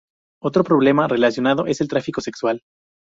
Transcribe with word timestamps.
Otro 0.41 0.63
problema 0.63 1.07
relacionado 1.07 1.67
es 1.67 1.79
el 1.79 1.87
tráfico 1.87 2.21
sexual. 2.21 2.63